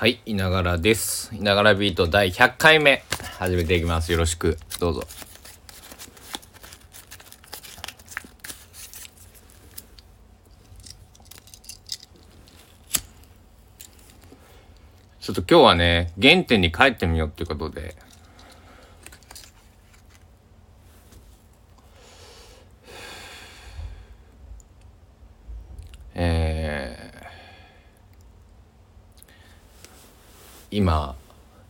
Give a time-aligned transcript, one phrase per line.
[0.00, 1.30] はい、いながらです。
[1.34, 3.04] いながらビート第100回目、
[3.38, 4.10] 始めていきます。
[4.12, 5.02] よろしく、どうぞ。
[15.20, 17.94] ちょっと今日はね、原点に帰ってみようっていうことで、
[30.80, 31.14] 今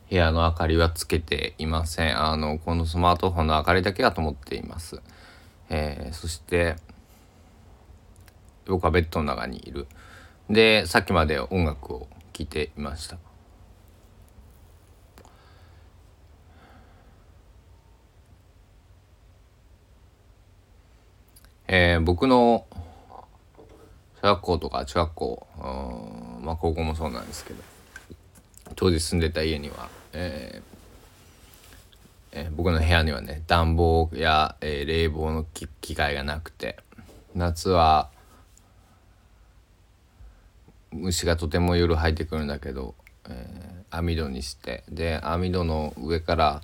[0.09, 2.17] 部屋の明かりはつけていません。
[2.17, 5.03] あのこのスマートフォンの明かりだけが灯っています、
[5.69, 6.77] えーそして
[8.67, 9.89] 僕はベッドの中にいる。
[10.49, 13.19] でさっきまで音楽を聴いていました。
[21.67, 22.65] えー僕の
[24.23, 25.47] 小学校とか中学校
[26.43, 27.80] まあ高校もそうなんですけど。
[28.77, 30.71] 当時住んでた家には、えー
[32.33, 35.45] えー僕の部屋にはね暖房や、えー冷房の
[35.81, 36.77] 機械がなくて
[37.35, 38.09] 夏は
[40.93, 42.95] 虫がとても夜入ってくるんだけど、
[43.29, 46.63] えー網戸にしてで網戸の上から、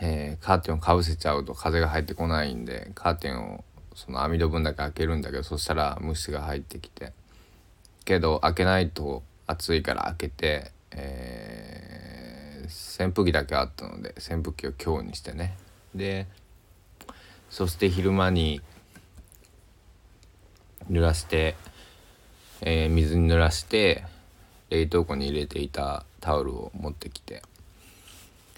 [0.00, 3.64] えーカーテンをかぶせちゃうと風が入ってこないんでカーテンを
[3.94, 7.12] その網戸分だけ開けるんだけどそしたら虫が入ってきて
[8.04, 15.56] けど開けないと暑いから開けて、えー扇風機だけあったので扇風機を強にしてね。
[15.94, 16.26] で
[17.50, 18.62] そして昼間に
[20.90, 21.56] 濡らして、
[22.62, 24.04] えー水に濡らして
[24.70, 27.42] 冷凍庫に入れていたタオルを持ってきて、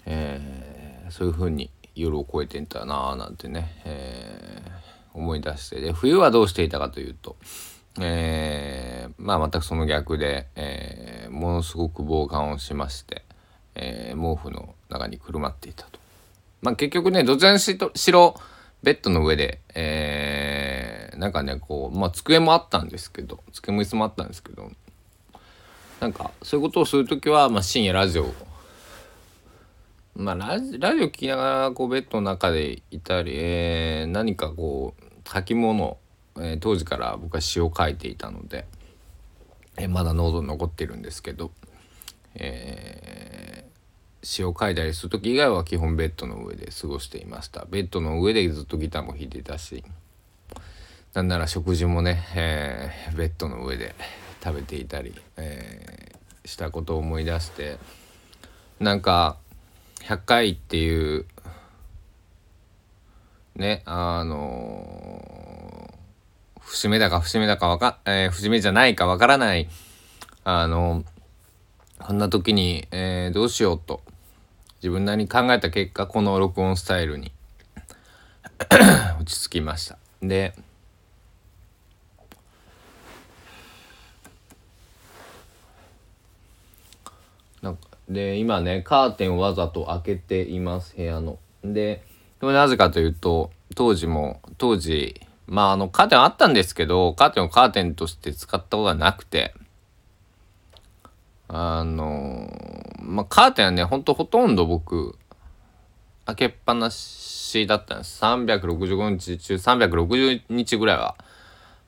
[0.05, 5.81] えーそういう風に夜を越えていたなあなんてね、えー思い出して。
[5.81, 7.35] で冬はどうしていたかというと、
[7.99, 13.23] えーまあ全くその逆で、えーものすごく防寒をしまして、
[13.75, 15.99] えー毛布の中にくるまっていたと。
[16.61, 17.77] まあ結局ねどちらにし
[18.11, 18.35] ろ
[18.83, 24.71] ベッドの上で、えーなんかねこうまあ机もあったんですけど机も椅子もあったんですけど
[25.99, 28.31] なんかそういうことをする時は、まあ、深夜ラジオ
[30.15, 35.97] まあラジラジオ聞きながらこうベッドの中でいたり、えー何かこう書き物、
[36.37, 38.65] えー当時から僕は詩を書いていたので、
[39.77, 41.51] えまだノートに残ってるんですけど、
[42.35, 43.77] えー
[44.23, 47.65] 詩を書いたりする時以外は基本ベッドの上で過ごしていました。
[47.69, 49.85] ベッドの上でずっとギターも弾いてたし
[51.13, 53.95] なんなら食事もね、えーベッドの上で
[54.43, 56.17] 食べていたり、えー
[56.47, 57.77] したことを思い出して
[58.79, 59.37] なんか
[60.01, 61.25] 100回っていう
[63.55, 65.36] ねあの
[66.67, 69.69] 節目だか節目だかわか、えー節目じゃないかわからない
[70.43, 71.05] あの
[71.97, 74.01] こんな時に、えーどうしようと
[74.83, 77.31] 自分なりに考えた結果この録音スタイルに
[79.19, 80.53] 落ち着きましたで
[87.61, 91.39] なんかで今ねカーテンをわざと開けています部屋の。
[91.63, 92.03] で
[92.41, 99.53] これなぜかというと当時も当時まああのカーテンあったんですけどカーテンをカーテンとして使ったことがなくて。
[101.49, 102.49] あの
[103.01, 105.17] まあカーテンはねほんとほとんど僕
[106.25, 108.21] 開けっぱなしだったんです。
[108.21, 111.15] 365日中360日ぐらいは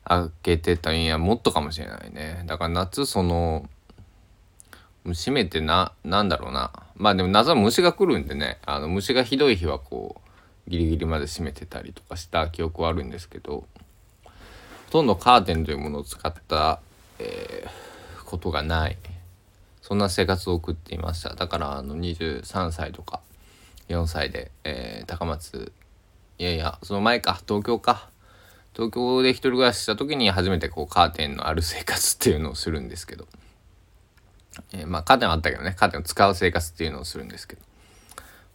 [0.05, 2.43] 開けてたんやもっとかもしれないね。
[2.45, 3.67] だから夏その
[5.03, 6.71] 閉めてななんだろうな。
[6.95, 8.59] まあでも夏は虫が来るんでね。
[8.65, 10.28] あの虫がひどい日はこう
[10.69, 13.65] ギリギリまで閉めてたりとかした記憶はあるんですけど
[14.85, 16.79] ほとんどカーテンというものを使った、
[17.19, 17.89] えー
[18.29, 18.97] ことがない。
[19.81, 21.33] そんな生活を送っていました。
[21.33, 23.21] だからあの23歳とか
[23.87, 25.71] 4歳で、えー高松
[26.37, 28.09] いやいやその前か東京か。
[28.73, 33.27] 東京で一人暮らしした時に初めてこうカーテンのある生活っていうのをするんですけど。
[34.73, 35.73] えーまあカーテンはあったけどね。
[35.77, 37.61] カーテンを使う生活っていうのをするんですけど。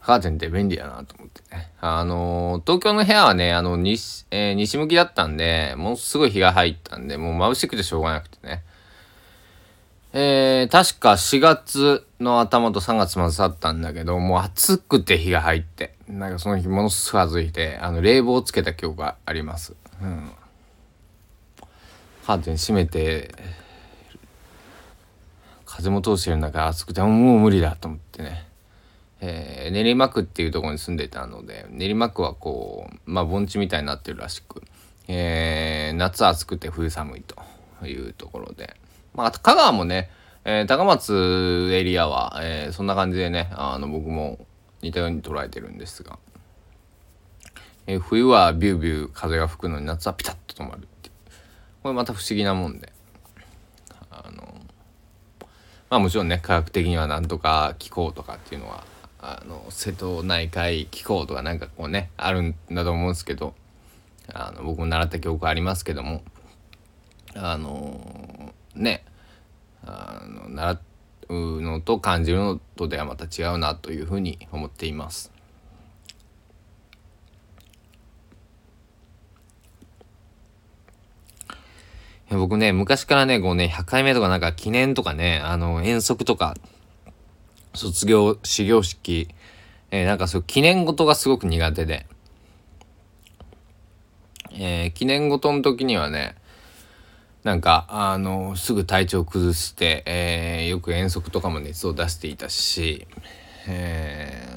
[0.05, 1.73] カーテンって便利だなと思ってね。
[1.81, 8.63] あのー東京の部屋はねあの西,、えー西向きだったんでものすごい日が入ったんでもう眩しくてしょうがなくてね。
[10.13, 20.31] えー確か4月の頭と3月末だったんだけどもう暑くて日が入ってなんかその日ものすごい暑い日であの冷房をつけた記憶があります、うん、
[22.27, 23.35] カーテン閉めて
[25.65, 28.47] 風も通してる中暑くてもう無理だと思ってね、
[29.21, 34.63] えー練馬区っていうところに住んでたので練馬区はこうまあ盆地みたいになってるらしく、
[35.09, 37.37] えー夏暑くて冬寒いと
[37.87, 38.77] いうところで。
[39.15, 40.11] まあと香川もね
[40.47, 44.47] えー、高松エリアは、えー、そんな感じでねあの僕も
[44.83, 46.19] 似たように捉えてるんですが、
[47.87, 51.11] えー、冬はビュービュー風が吹くのに夏はピタッと止まるって
[51.83, 52.93] これまた不思議なもんで。
[54.11, 54.43] あの
[55.91, 58.85] まあもちろんね科学的にはなんとか気候とかっていうのは
[59.27, 63.55] あの瀬戸内海気候とかなんかこうねあるんだと思うんですけど
[64.35, 66.23] あの僕も習った記憶ありますけども
[67.35, 69.03] あのね
[69.83, 70.79] あの習
[71.31, 75.33] うのと感じるのとではまた違うなというふうに思っています。
[82.31, 86.57] 僕ね、昔からね、こうね、100回目とかなんか記念とかね、あの、遠足とか、
[87.75, 89.29] 卒業、始業式、
[89.91, 92.07] えー、なんかそう、記念事がすごく苦手で、
[94.53, 96.37] えー、記念事の時にはね、
[97.43, 103.07] なんか、あの、すぐ体調崩して、えー、よく遠足とかも熱を出していたし、
[103.69, 104.49] え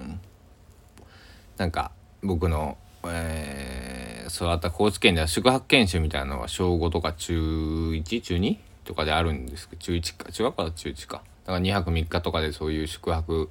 [1.57, 1.91] ー、なんか、
[2.23, 8.21] 僕の、えー、育った高知県では宿泊研修みたいなのが小5とか中 1?
[8.21, 8.57] 中 2?
[8.87, 11.21] とかであるんですけど、中1か、中学から中1か。
[11.45, 13.49] だから2泊3日とかでそういう宿泊、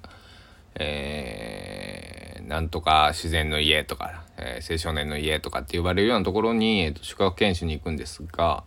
[0.75, 8.65] えー、なんとか自然の家とか、えー、青少年の家とかって呼ばれるようなところに、えーと宿泊研修に行くんですが、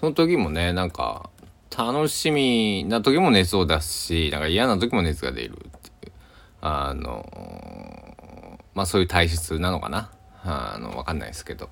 [0.00, 1.30] その時もね、なんか、
[1.76, 6.12] 楽しみな時も熱を出すし、なんか嫌な時も熱が出るっていう、
[6.60, 10.10] あの、まあそういう体質なのかな。
[10.42, 11.68] あの、わかんないですけど。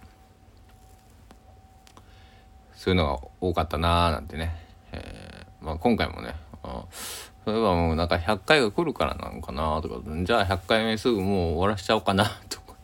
[2.84, 4.54] そういうのが多かったなーなんてね。
[4.92, 12.74] えー、まあ今回もね、そういえばもうなんか100回が来るからなのかなとか、じゃあ100回目すぐもう終わらしちゃおうかなとか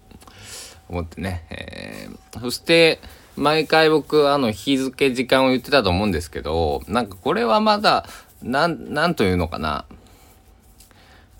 [0.88, 1.44] 思ってね。
[1.50, 3.00] えー、そして、
[3.36, 8.06] 毎回僕、あの、日付、時間を言ってたと思うんですけど、なんかこれはまだ、
[8.42, 9.84] なん、なんというのかな。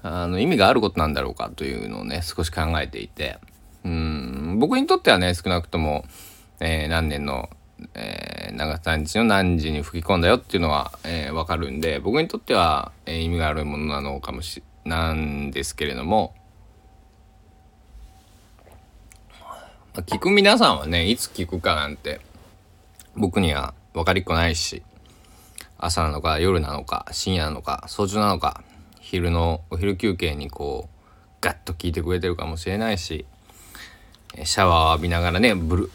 [0.03, 3.39] あの、意味があることなんだろうかというのをね、少し考えていて、
[3.83, 6.05] うん、僕にとってはね、少なくとも、
[6.61, 7.49] えー、何年の、
[7.95, 16.35] えー、長何日の何時に吹き込んだよっていうのは、えー、わかるんで、僕にとっては、えー、意味があるものなのかもし、なんですけれども、
[19.95, 22.21] ま聞く皆さんはね、いつ聞くかなんて、
[23.17, 24.83] 僕には分かりっこないし、
[25.83, 28.63] 朝なのか夜なのか深夜なのか早朝なのか
[29.01, 31.07] 昼のお昼休憩にこう
[31.41, 33.25] ガッと聞いてくれてるかもしれないし
[34.45, 35.91] シャワーを浴びながらねブル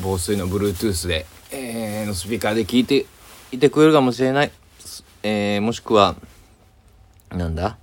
[0.00, 3.06] 防水の Bluetooth で、えー、のスピーカーで聞いて
[3.52, 4.52] いてくれるかもしれない、
[5.22, 6.16] えー、もしくは
[7.30, 7.78] なんだ？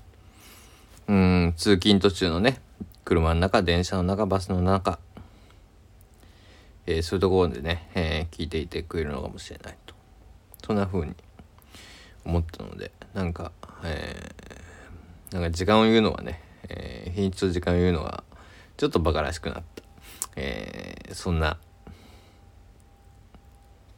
[1.07, 2.61] うん通勤途中のね
[3.03, 4.99] 車の中電車の中バスの中。
[6.87, 9.93] えー、そういうところでね、えー、聞いていてくれるのかもしれないと。
[10.65, 11.13] そんな風に
[12.25, 13.51] 思ったのでなんか、
[13.83, 18.23] えー、なんか時間を言うのはね、えー、日にちと時間を言うのは
[18.77, 19.70] ちょっとバカらしくなった、
[20.35, 21.57] えー、そんな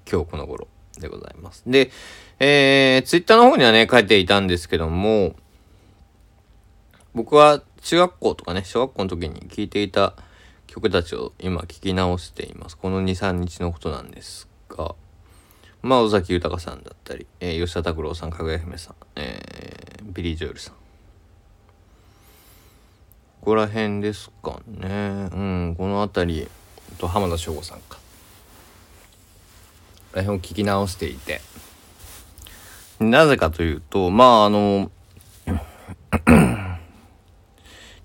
[0.09, 0.67] 今日この頃
[0.99, 1.63] でございます。
[1.65, 1.91] で、
[2.39, 5.35] えー、ツイッターの方にはね書いていたんですけども
[7.13, 10.15] 僕は中学校とかね小学校の時に聞いていた
[10.67, 12.77] 曲たちを今聞き直しています。
[12.77, 14.95] この2、3日のことなんですが、
[15.83, 20.75] まあ、尾崎豊さんだったり、えー、吉田拓郎さん、かぐや姫さん、えー、ビリー・ジョエルさん。
[23.43, 25.27] ここら辺ですかね。
[25.33, 26.47] うん、この辺り、
[26.97, 27.97] と浜田省吾さんか。
[27.97, 28.01] こ
[30.13, 31.41] ら辺を聞き直していて。
[33.01, 34.89] なぜかというと、まあ、あの、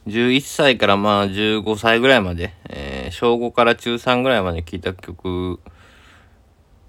[0.09, 5.61] 11歳からまあ15歳ぐらいまで、えー、小5から中3ぐらいまで聴いた曲、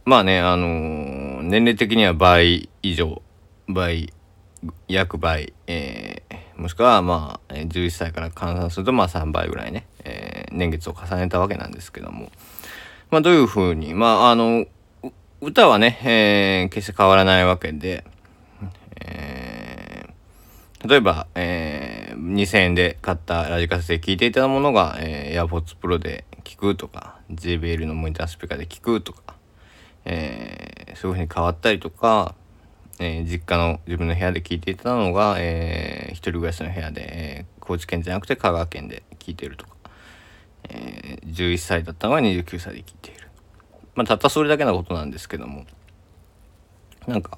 [0.05, 3.21] まあね、あのー、年齢的には倍以上、
[3.67, 4.11] 倍、
[4.87, 6.28] 約倍、えー、
[6.59, 12.31] もしくはまあ、11歳から換算するとまあ3倍ぐらいね、えー、年月を重ねたわけなんですけども、
[13.09, 14.65] まあどういうふうに、まああの、
[15.41, 18.03] 歌はね、えー、決して変わらないわけで、
[19.01, 29.35] えー、例えば、えー2000円で買ったラジカセで聞いていたものが、えー、AirPods Pro で聞くとか JBL のモニタースピーカーで聞くとか、
[30.05, 32.35] えー、そういう風に変わったりとか、
[32.99, 39.75] えー、実家の自分の部屋で聞いていたのが、えー、一人暮らしの部屋で、えー、高知県じゃなくて香川県で聞いてるとか、
[40.69, 43.29] えー、11歳だったのが29歳で聞いている。
[43.95, 45.65] まあ、たったそれだけのことなんですけども
[47.05, 47.37] なんか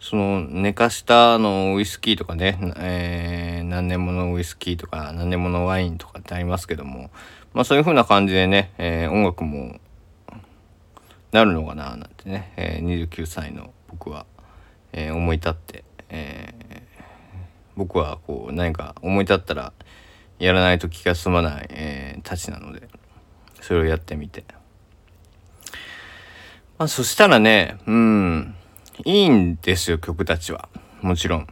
[0.00, 7.10] その寝かしたのウイスキーとかね、えー、何年ものウイスキーとか何年ものワインとかってありますけども、
[7.54, 9.80] まあそういう風な感じでね、えー、音楽も
[11.34, 14.24] なるのかななんてね、えー、29歳の僕は、
[14.92, 16.82] えー、思い立って、えー、
[17.76, 19.72] 僕はこう何か思い立ったら
[20.38, 22.88] やらないと気が済まない、え、たちなので
[23.60, 24.44] それをやってみて。
[26.78, 28.54] まあそしたらねうん
[29.04, 30.68] いいんですよ曲たちは。
[31.02, 31.48] もちろん、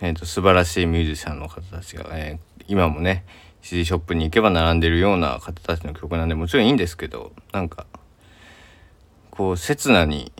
[0.00, 3.24] えーと、素晴らしいミュージシャンの方たちが、え、今もね
[3.62, 7.86] CD ショップに行けば並んでるような方たちの曲なんでもちろんいいんですけどなんか
[9.40, 10.32] こう刹那に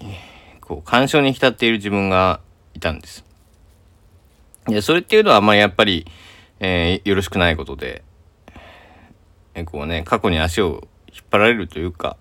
[0.60, 2.42] こう感傷に浸っている自分が
[2.74, 3.24] いたんです。
[4.66, 6.06] でそれっていうのはあんまりやっぱり、
[6.58, 8.04] えー、よろしくないことで、
[9.54, 12.18] えー、こうね過去に足を引っ張られるというか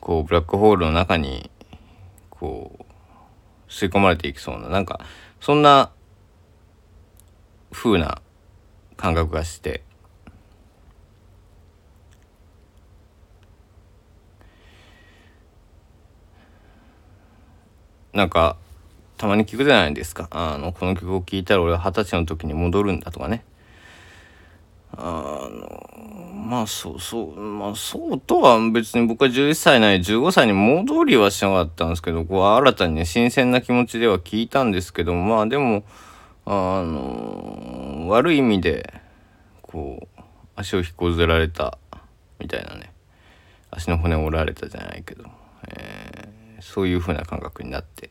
[0.00, 1.50] こうブラックホールの中に
[2.30, 5.00] こう吸い込まれていきそうななんか
[5.42, 5.90] そんな
[7.72, 8.22] 風な
[8.96, 9.82] 感覚がして
[18.16, 18.56] なんか
[19.18, 20.28] たまに聞くじゃないですか。
[20.30, 23.44] あのこの曲を聴いたら俺は二十歳の時に戻るんだとかね。
[24.96, 35.84] あのまあそうそうまあそうとは別に僕は11歳なり15歳に戻りはしなかったんですけどこう新たにね新鮮な気持ちでは聞いたんですけどまあでも
[36.46, 38.94] あの悪い意味で
[39.60, 40.20] こう
[40.54, 41.76] 足を引っこずられた
[42.38, 42.92] みたいなね。
[43.70, 45.24] 足の骨折られたじゃないけど、
[45.68, 46.35] えー、
[46.66, 48.10] そういう風な感覚になって。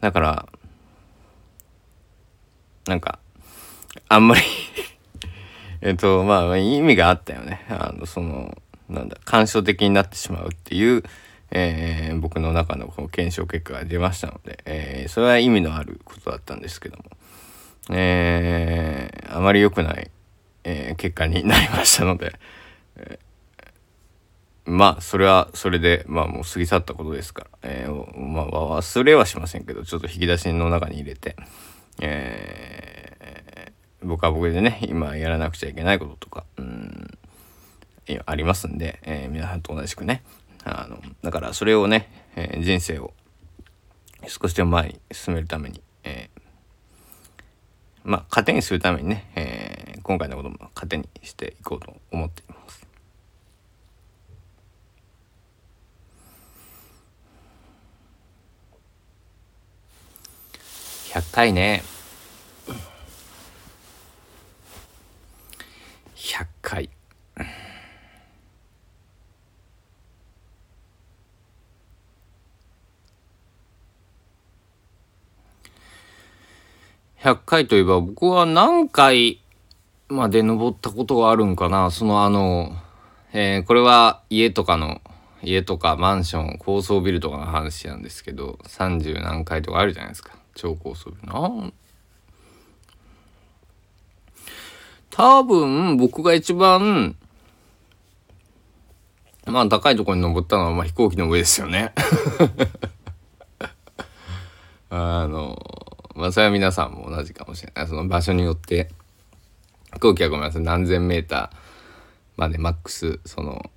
[0.00, 0.48] だから
[2.86, 3.18] なんか
[4.08, 4.40] あんまり
[5.82, 7.66] えっとまあ意味があったよね。
[7.68, 8.56] あのその
[8.88, 11.02] なんだ感傷的になってしまうっていう、
[11.50, 17.04] えー、僕の中のこの検証結果が出ましたので、えー、それは意味のあることだったんですけども、
[17.90, 20.10] えー、あまり良くない、
[20.64, 22.32] え、結果になりましたので、
[22.96, 23.31] えー
[24.64, 31.36] まあそれはそれでまあもう過ぎ去ったことですから、えー、まあ忘れはしませんけどちょっと引き出しの中に入れて、
[32.00, 37.18] えー、僕は僕でね今やらなくちゃいけないこととかうん
[38.26, 40.22] ありますんで、えー、皆さんと同じくね
[40.64, 43.12] あのだからそれをね、えー、人生を
[44.28, 46.40] 少しでも前に進めるために、えー、
[48.04, 52.81] まあ糧にするためにね、えー、今回のことも糧にしていこうと思っています。
[61.12, 61.82] 100回ね。
[66.16, 66.88] 100回。
[77.18, 79.42] 100回といえば僕は何回
[80.08, 81.90] まで登ったことがあるんかな。
[81.90, 82.74] そのあの、
[83.34, 85.02] えー、これは家とかの
[85.42, 90.41] 家とかマンション高層ビルとかの話なんですけど30何回とかあるじゃないですか。
[90.54, 91.72] 超高層ビルな。
[95.10, 97.16] 多分僕が一番
[99.46, 101.92] まあ高いところに登ったのはまあ飛行機の上ですよね。
[104.90, 105.58] あの
[106.14, 107.86] まあそれは皆さんも同じかもしれない。
[107.88, 108.90] その場所によって。
[109.94, 110.62] 飛行機はごめんなさい。
[110.62, 111.56] 何千メーター
[112.36, 113.70] までマックスその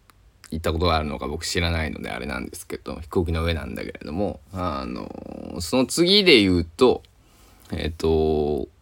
[0.56, 7.04] 行ったことがあるのか僕知らないのであれなんですけど飛行機の上なんだけれどもあのその次で言うと
[7.72, 8.08] えっ、ー、と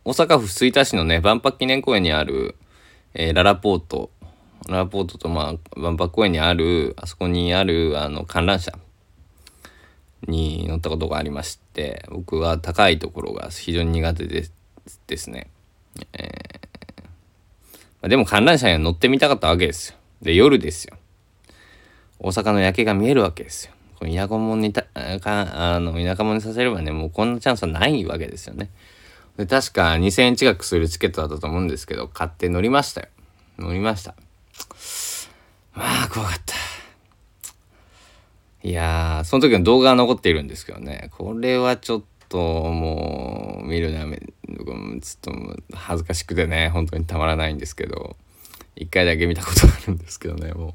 [0.06, 2.56] 大阪府吹田市のね万博記念公園にある、
[3.13, 4.10] えー、ララポート。
[4.70, 8.72] ララポートとまあ万博公園にあるあそこにあるあの観覧車
[10.25, 14.48] に乗ったことがありまして僕は高いところが非常に苦手で
[15.08, 15.50] ですね、
[16.13, 16.63] えー
[17.03, 19.98] まあ、でも観覧車には乗ってみたかったわけですよ。
[20.22, 20.98] で夜ですよ。
[22.20, 23.74] 大阪の夜景が見えるわけですよ。
[24.00, 24.84] この田舎者にた
[25.20, 28.70] かあの田舎者にさせればねもうこんなチャンスはないわけですよね。
[29.38, 33.08] で確か2000円近くするチケットだったと思うんですけど買って乗りましたよ。
[33.58, 34.15] 乗りました。
[35.74, 36.53] まあ怖かった。
[38.63, 45.32] いやーその時の動画が残っているんですけどねこれはちょっともう見るのやめちょっと
[45.75, 48.15] 恥ずかしくてね本当にたまらないんですけど
[48.77, 50.74] 一回だけ見たことがあるんですけどねもう。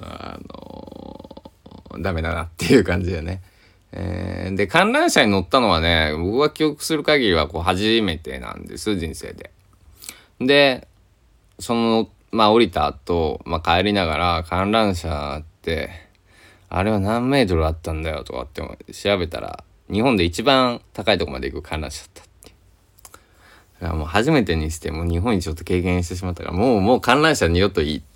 [0.00, 3.42] あのー、ダメだなっていう感じでね。
[3.92, 9.50] えー、で、観覧車に乗ったのはね、僕が記憶する限りはこう初めてなんです、人生で。
[10.40, 10.86] で、
[11.58, 15.90] その、まあ降りた後、まあ帰りながら観覧車って、
[16.68, 22.52] あれは何メートルあったんだよとかって調べたら、日本で一番高いとこまで行く観覧車だったって
[23.80, 28.15] だからもう初めてにしてもう日本にちょっと経験してしまったから、もう、もう観覧車によっといいって、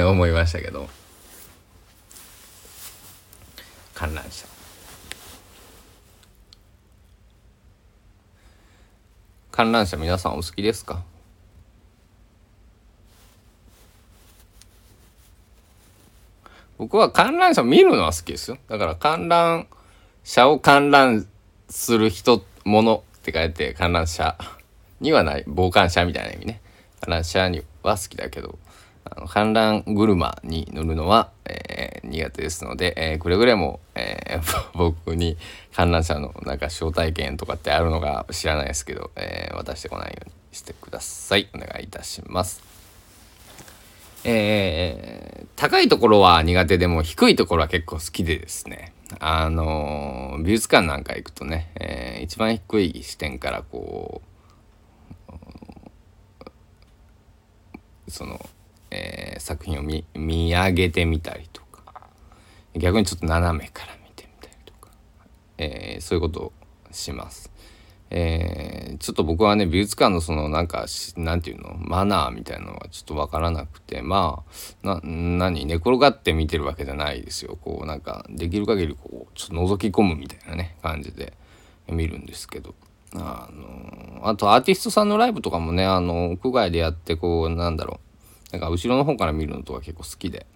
[0.00, 0.88] 思いましたけど。
[3.94, 4.46] 観覧車。
[9.50, 11.02] 観覧車皆さんお好きですか？
[16.78, 18.58] 僕は観覧車見るのは好きですよ。
[18.68, 19.68] だから観覧
[20.24, 21.28] 車を観覧
[21.68, 24.36] する人物って書いて観覧車
[25.00, 26.60] にはない傍観者みたいな意味ね。
[27.00, 28.58] 観覧車には好きだけど。
[29.04, 35.36] あの観覧車に乗るのは、えー、苦手ですので、えー、くれぐれも、えー、 僕に
[35.74, 42.62] 観覧車のなんか招待券とかってあるのか知らないですけど、えー、渡してこないようにしてくださいお願いいたします。
[44.24, 54.32] えー、高いところは苦手でも低いところは結構好きでですねあの美術館なんか行くとね、えー、一番低い視点からこう
[58.12, 58.38] その
[58.94, 62.08] えー、作品を見見上げてみたりとか。
[62.74, 64.90] 逆にちょっと斜めから見てみたりとか、
[65.56, 66.52] えー、そういうことを
[66.90, 67.50] します。
[68.10, 70.84] えー、ちょっと僕はね美術館のそのなんか
[71.16, 71.74] なんていうの？
[71.78, 74.02] マナーみたいなのはちょっと分からなくて。
[74.02, 74.42] ま
[74.84, 75.64] あ何？
[75.64, 77.56] 寝転がって見てるわけじゃないですよ。
[77.62, 81.32] こうなんかできる限りこうちょっと覗き込むみたいなね感じで
[81.88, 82.74] 見るんですけど。
[83.14, 88.11] あのあとアーティストさんのライブとかもねあの屋外でやってこうなんだろう。
[88.52, 90.46] なんか後ろの方から見るのとか結構好きで。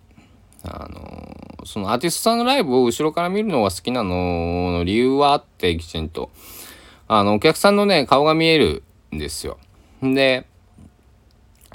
[0.68, 6.30] あのそのアーティストさんのライブを後ろから見るのが好きなのの理由はあってきちんと
[7.08, 8.82] あのお客さんのね顔が見える
[9.14, 9.58] んですよ。
[10.02, 10.46] で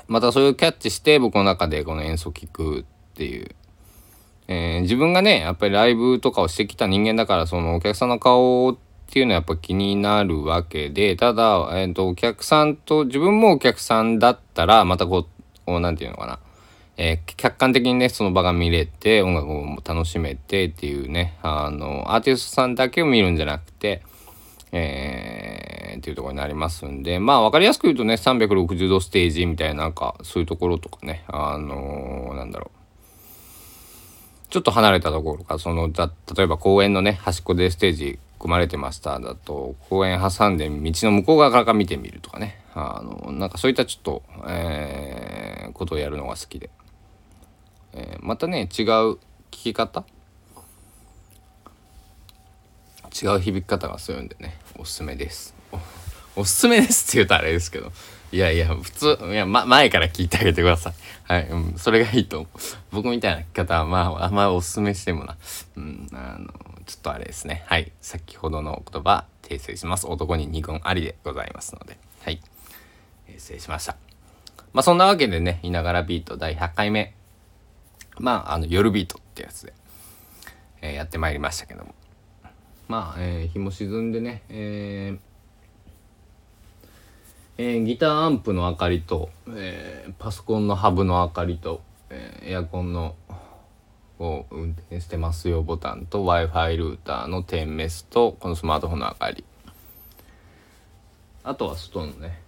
[0.08, 2.84] またそれをキャッチして僕の中でこの演奏聴くっ
[3.16, 3.56] ていう、
[4.48, 15.28] えー、自分がねやっぱりライブとかをしてきた人間だからそのお客さんの顔っていうのはやっぱ気になるわけでただ、えーとお客さんと自分もお客さんだったらまたこう
[15.66, 16.40] こう何て言うのかな、
[16.98, 24.04] えー、客観的にねその場が見れて音楽も楽しめてっていうねあのアーティストさんだけを見るんじゃなくて
[24.74, 32.82] えー、っていうところになりますんでまあ分かりやすく言うとね360度ステージみたいななんかそういうところとかねあのー、なんだろう。
[34.50, 45.21] ちょっと離れたところかそのだ例えば公園のね端っこでステージ組まれてましただと公園挟んで道の向こう側から見てみるとかねあのなんかそういったちょっと、えー、
[45.82, 46.70] ことをやるのが好きで、
[47.94, 49.18] えー、またね違う聞
[49.50, 50.06] き方？
[53.12, 55.56] 違う響き方がするんでねおすすめです。
[56.38, 57.92] おすすめですって言うとあれですけど。
[58.32, 60.94] いやいや普通いや、ま、前から聞いてあげてください。
[61.24, 62.60] はい、うん、それがいいと思う。
[62.92, 65.36] 僕みたいな聞き方はまああんまおすすめしてもな。
[65.78, 66.48] うんあの
[66.86, 67.64] ちょっとあれですね。
[67.66, 70.06] はい先ほどの言葉訂正します。
[70.06, 71.98] 男に二言ありでございますので。
[72.22, 72.40] はい
[73.40, 74.11] 失礼しました。
[74.74, 77.14] まあそんなわけでね、いながらビート第100回目。
[78.20, 79.74] まあ、あの、夜ビートってやつで、
[80.82, 81.96] えー、やってまいりましたけども。
[82.88, 85.32] まあ、えー、日も沈んでね、えー
[87.58, 93.16] えー、ギターアンプの明かりと、えー、パソコンのハブの明かりと、えー、エアコンの
[94.20, 99.44] を運転してますよボタンと w i f i ルーターの点メスとこのスマートフォンの明かり
[101.44, 102.40] あとは外のね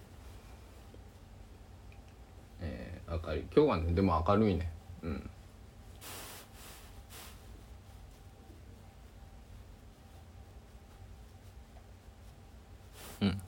[3.14, 4.70] 明かり今日はねでも明るいね。
[5.02, 5.30] うん。
[13.20, 13.40] うん。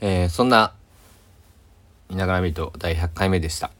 [0.00, 0.74] えー、そんな
[2.10, 3.70] 「いながらみと」第100回目でした。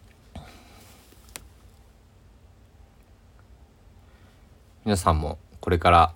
[4.85, 6.13] 皆さんもこれから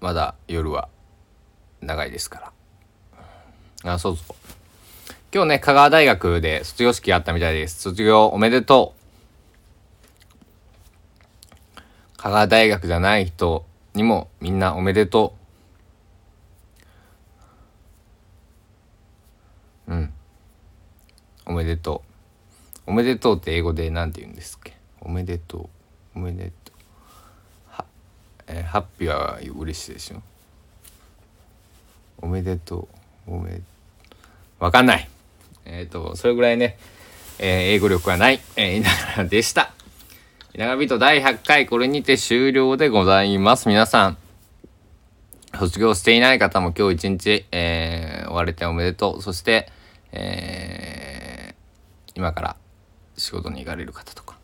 [0.00, 0.88] まだ夜は
[1.80, 2.52] 長いですか
[3.84, 3.92] ら。
[3.92, 4.55] あそうそう。
[5.34, 7.82] 今日ね、香川大学で卒業式あったみたいです。
[7.82, 8.94] 卒業おめでと
[11.76, 11.80] う。
[12.16, 15.34] 香川大学じゃない人にもみんなおめでと
[19.88, 19.92] う。
[19.92, 20.12] うん。
[21.44, 22.02] おめでと
[22.86, 22.90] う。
[22.90, 24.74] おめでとうって英語で何て言うんですっけ？
[25.00, 26.18] おめでとう。
[26.18, 26.74] おめでとう。
[27.70, 27.84] は、
[28.46, 30.22] えー、ハッピーは嬉しいでしょ？
[32.22, 32.88] おめでと
[33.26, 33.34] う。
[33.34, 33.60] おめで。
[34.58, 35.08] わかんない。
[35.66, 36.78] えっ、ー、と、それぐらいね、
[37.38, 39.72] えー、英語力はない、えー、稲川でした。
[40.54, 43.68] 稲川ビート第100回、これにて終了でございます。
[43.68, 44.18] 皆さん、
[45.58, 49.22] 卒業していない方も今日一日、えー、終われておめでとう。
[49.22, 49.70] そして、
[50.12, 52.56] えー、今から
[53.16, 54.38] 仕事に行かれる方とか、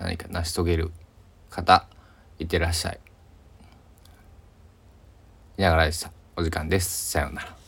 [0.00, 0.90] 何か成し遂げる
[1.50, 1.86] 方、
[2.38, 3.00] いってらっしゃい。
[5.58, 6.10] 稲川でした。
[6.36, 7.10] お時間です。
[7.10, 7.63] さようなら。